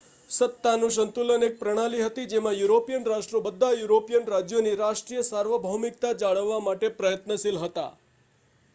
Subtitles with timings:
[0.31, 6.91] સત્તાનું સંતુલન એક પ્રણાલી હતી જેમાં યુરોપિયન રાષ્ટ્રો બધાં યુરોપિયન રાજ્યોની રાષ્ટ્રીય સાર્વભૌમિકતા જાળવવા માટે
[6.97, 8.01] પ્રયત્નશીલ હતાં